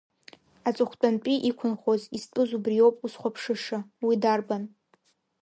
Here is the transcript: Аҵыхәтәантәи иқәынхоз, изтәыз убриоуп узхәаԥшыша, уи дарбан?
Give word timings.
Аҵыхәтәантәи 0.67 1.43
иқәынхоз, 1.49 2.01
изтәыз 2.15 2.49
убриоуп 2.57 2.97
узхәаԥшыша, 3.05 3.79
уи 4.05 4.15
дарбан? 4.21 4.63